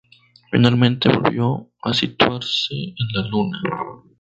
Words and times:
Finalmente 0.49 1.09
volvió 1.15 1.69
a 1.83 1.93
situarse 1.93 2.73
en 2.73 2.95
la 3.13 3.27
Luna. 3.27 3.61